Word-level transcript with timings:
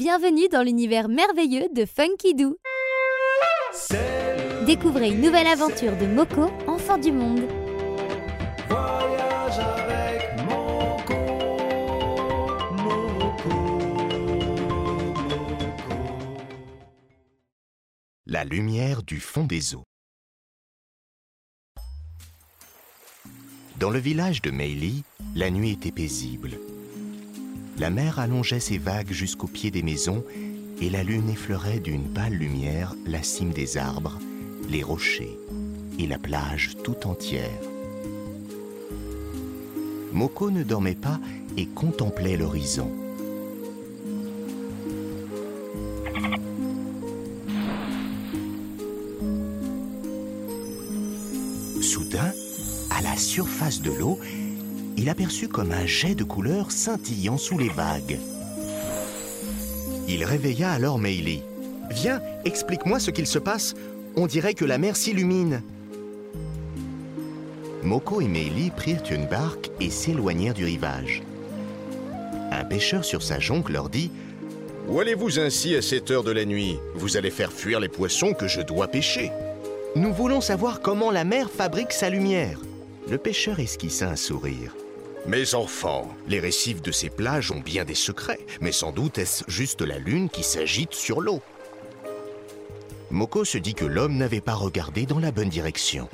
Bienvenue 0.00 0.48
dans 0.48 0.62
l'univers 0.62 1.10
merveilleux 1.10 1.68
de 1.74 1.84
Funky 1.84 2.34
Doo. 2.34 2.56
Découvrez 4.64 5.10
une 5.10 5.20
nouvelle 5.20 5.46
aventure 5.46 5.94
de 5.94 6.06
Moko, 6.06 6.50
enfant 6.66 6.96
du 6.96 7.12
monde. 7.12 7.42
Voyage 8.66 9.58
avec 9.58 10.42
Moko, 10.48 11.14
Moko, 12.78 13.50
Moko. 15.18 15.90
La 18.24 18.44
lumière 18.44 19.02
du 19.02 19.20
fond 19.20 19.44
des 19.44 19.74
eaux. 19.74 19.84
Dans 23.78 23.90
le 23.90 23.98
village 23.98 24.40
de 24.40 24.50
Meili, 24.50 25.04
la 25.36 25.50
nuit 25.50 25.72
était 25.72 25.92
paisible. 25.92 26.52
La 27.80 27.88
mer 27.88 28.18
allongeait 28.18 28.60
ses 28.60 28.76
vagues 28.76 29.10
jusqu'au 29.10 29.46
pied 29.46 29.70
des 29.70 29.82
maisons 29.82 30.22
et 30.82 30.90
la 30.90 31.02
lune 31.02 31.30
effleurait 31.30 31.80
d'une 31.80 32.12
pâle 32.12 32.34
lumière 32.34 32.94
la 33.06 33.22
cime 33.22 33.54
des 33.54 33.78
arbres, 33.78 34.18
les 34.68 34.82
rochers 34.82 35.38
et 35.98 36.06
la 36.06 36.18
plage 36.18 36.76
tout 36.84 37.06
entière. 37.06 37.48
Moko 40.12 40.50
ne 40.50 40.62
dormait 40.62 40.94
pas 40.94 41.18
et 41.56 41.64
contemplait 41.64 42.36
l'horizon. 42.36 42.92
Soudain, 51.80 52.30
à 52.90 53.00
la 53.00 53.16
surface 53.16 53.80
de 53.80 53.90
l'eau, 53.90 54.18
il 54.96 55.08
aperçut 55.08 55.48
comme 55.48 55.72
un 55.72 55.86
jet 55.86 56.14
de 56.14 56.24
couleur 56.24 56.70
scintillant 56.70 57.38
sous 57.38 57.58
les 57.58 57.68
vagues. 57.68 58.18
Il 60.08 60.24
réveilla 60.24 60.72
alors 60.72 60.98
Meili. 60.98 61.42
Viens, 61.90 62.20
explique-moi 62.44 62.98
ce 63.00 63.10
qu'il 63.10 63.26
se 63.26 63.38
passe. 63.38 63.74
On 64.16 64.26
dirait 64.26 64.54
que 64.54 64.64
la 64.64 64.78
mer 64.78 64.96
s'illumine. 64.96 65.62
Moko 67.82 68.20
et 68.20 68.28
Meili 68.28 68.70
prirent 68.70 69.02
une 69.10 69.26
barque 69.26 69.70
et 69.80 69.90
s'éloignèrent 69.90 70.54
du 70.54 70.64
rivage. 70.64 71.22
Un 72.50 72.64
pêcheur 72.64 73.04
sur 73.04 73.22
sa 73.22 73.38
jonque 73.38 73.70
leur 73.70 73.88
dit 73.88 74.10
Où 74.88 75.00
allez-vous 75.00 75.38
ainsi 75.38 75.76
à 75.76 75.82
cette 75.82 76.10
heure 76.10 76.24
de 76.24 76.32
la 76.32 76.44
nuit? 76.44 76.78
Vous 76.94 77.16
allez 77.16 77.30
faire 77.30 77.52
fuir 77.52 77.80
les 77.80 77.88
poissons 77.88 78.34
que 78.34 78.48
je 78.48 78.60
dois 78.60 78.88
pêcher. 78.88 79.30
Nous 79.96 80.12
voulons 80.12 80.40
savoir 80.40 80.80
comment 80.80 81.10
la 81.10 81.24
mer 81.24 81.50
fabrique 81.50 81.92
sa 81.92 82.10
lumière. 82.10 82.58
Le 83.08 83.18
pêcheur 83.18 83.58
esquissa 83.60 84.08
un 84.08 84.16
sourire. 84.16 84.74
Mes 85.26 85.54
enfants, 85.54 86.08
les 86.28 86.40
récifs 86.40 86.82
de 86.82 86.92
ces 86.92 87.10
plages 87.10 87.50
ont 87.50 87.60
bien 87.60 87.84
des 87.84 87.94
secrets, 87.94 88.46
mais 88.60 88.72
sans 88.72 88.92
doute 88.92 89.18
est-ce 89.18 89.44
juste 89.48 89.82
la 89.82 89.98
lune 89.98 90.28
qui 90.30 90.42
s'agite 90.42 90.94
sur 90.94 91.20
l'eau. 91.20 91.40
Moko 93.10 93.44
se 93.44 93.58
dit 93.58 93.74
que 93.74 93.84
l'homme 93.84 94.16
n'avait 94.16 94.40
pas 94.40 94.54
regardé 94.54 95.06
dans 95.06 95.18
la 95.18 95.32
bonne 95.32 95.48
direction. 95.48 96.08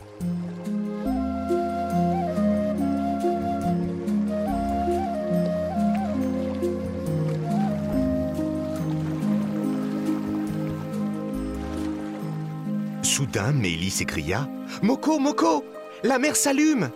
Soudain, 13.02 13.52
Mélie 13.52 13.90
s'écria 13.90 14.48
Moko, 14.82 15.18
Moko 15.18 15.64
La 16.06 16.20
mer 16.20 16.36
s'allume 16.36 16.92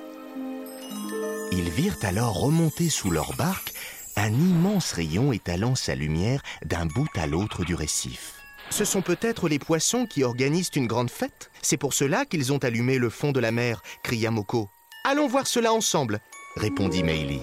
Ils 1.50 1.69
virent 1.69 1.98
alors 2.03 2.39
remonter 2.39 2.89
sous 2.89 3.11
leur 3.11 3.34
barque 3.34 3.72
un 4.14 4.33
immense 4.33 4.92
rayon 4.92 5.33
étalant 5.33 5.75
sa 5.75 5.97
lumière 5.97 6.41
d'un 6.64 6.86
bout 6.86 7.08
à 7.17 7.27
l'autre 7.27 7.64
du 7.64 7.75
récif. 7.75 8.34
Ce 8.70 8.84
sont 8.84 9.02
peut-être 9.02 9.48
les 9.48 9.58
poissons 9.58 10.06
qui 10.06 10.22
organisent 10.22 10.70
une 10.77 10.86
grande 10.86 11.11
fête 11.11 11.50
C'est 11.61 11.77
pour 11.77 11.92
cela 11.92 12.25
qu'ils 12.25 12.52
ont 12.52 12.58
allumé 12.58 12.98
le 12.98 13.11
fond 13.11 13.33
de 13.33 13.41
la 13.41 13.50
mer, 13.50 13.83
cria 14.05 14.30
Moko. 14.30 14.70
Allons 15.02 15.27
voir 15.27 15.48
cela 15.48 15.73
ensemble, 15.73 16.20
répondit 16.55 17.02
Meili. 17.02 17.40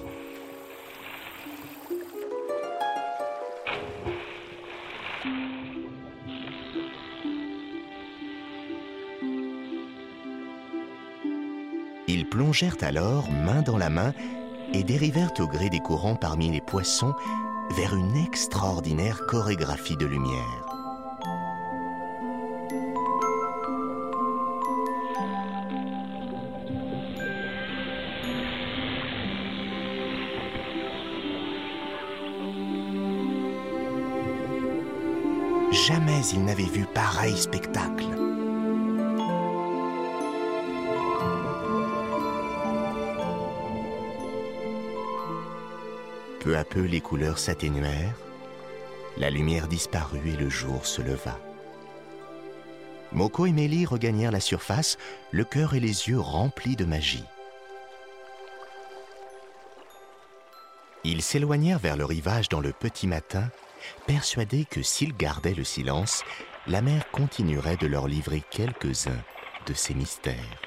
Ils 12.10 12.26
plongèrent 12.26 12.78
alors 12.82 13.30
main 13.32 13.62
dans 13.62 13.78
la 13.78 13.90
main 13.90 14.14
et 14.74 14.84
dérivèrent 14.84 15.34
au 15.40 15.48
gré 15.48 15.70
des 15.70 15.80
courants 15.80 16.16
parmi 16.16 16.50
les 16.50 16.62
poissons 16.62 17.14
vers 17.76 17.96
une 17.96 18.16
extraordinaire 18.16 19.26
chorégraphie 19.28 19.98
de 19.98 20.06
lumière. 20.06 20.64
Jamais 35.88 36.22
ils 36.34 36.44
n'avaient 36.46 36.64
vu 36.64 36.86
pareil 36.94 37.36
spectacle. 37.36 38.27
Peu 46.48 46.56
à 46.56 46.64
peu, 46.64 46.84
les 46.84 47.02
couleurs 47.02 47.40
s'atténuèrent, 47.40 48.16
la 49.18 49.30
lumière 49.30 49.68
disparut 49.68 50.30
et 50.30 50.38
le 50.38 50.50
jour 50.50 50.86
se 50.86 51.02
leva. 51.02 51.38
Moko 53.12 53.48
et 53.48 53.52
Mélie 53.52 53.86
regagnèrent 53.86 54.32
la 54.32 54.40
surface, 54.40 54.98
le 55.32 55.44
cœur 55.44 55.74
et 55.74 55.82
les 55.82 56.08
yeux 56.08 56.22
remplis 56.22 56.78
de 56.78 56.86
magie. 56.86 57.26
Ils 61.04 61.22
s'éloignèrent 61.22 61.80
vers 61.80 61.98
le 61.98 62.06
rivage 62.06 62.48
dans 62.48 62.62
le 62.62 62.72
petit 62.72 63.08
matin, 63.08 63.50
persuadés 64.06 64.64
que 64.64 64.82
s'ils 64.82 65.18
gardaient 65.18 65.54
le 65.54 65.66
silence, 65.66 66.24
la 66.66 66.82
mer 66.82 67.12
continuerait 67.12 67.76
de 67.76 67.88
leur 67.88 68.08
livrer 68.08 68.42
quelques-uns 68.52 69.22
de 69.66 69.74
ses 69.74 69.96
mystères. 69.96 70.67